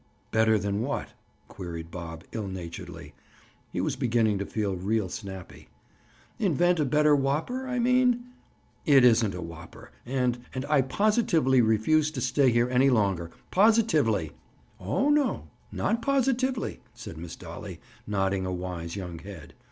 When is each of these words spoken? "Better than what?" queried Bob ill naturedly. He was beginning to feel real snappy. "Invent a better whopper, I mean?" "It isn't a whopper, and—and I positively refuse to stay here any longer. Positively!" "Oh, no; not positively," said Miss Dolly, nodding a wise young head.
"Better 0.31 0.57
than 0.57 0.81
what?" 0.81 1.09
queried 1.47 1.91
Bob 1.91 2.23
ill 2.31 2.47
naturedly. 2.47 3.13
He 3.71 3.81
was 3.81 3.95
beginning 3.95 4.39
to 4.39 4.47
feel 4.47 4.75
real 4.75 5.09
snappy. 5.09 5.67
"Invent 6.39 6.79
a 6.79 6.85
better 6.85 7.15
whopper, 7.15 7.67
I 7.67 7.77
mean?" 7.77 8.23
"It 8.83 9.03
isn't 9.05 9.35
a 9.35 9.43
whopper, 9.43 9.91
and—and 10.07 10.65
I 10.65 10.81
positively 10.81 11.61
refuse 11.61 12.09
to 12.13 12.19
stay 12.21 12.49
here 12.49 12.67
any 12.67 12.89
longer. 12.89 13.29
Positively!" 13.51 14.31
"Oh, 14.79 15.11
no; 15.11 15.49
not 15.71 16.01
positively," 16.01 16.79
said 16.95 17.15
Miss 17.19 17.35
Dolly, 17.35 17.79
nodding 18.07 18.43
a 18.47 18.51
wise 18.51 18.95
young 18.95 19.19
head. 19.19 19.53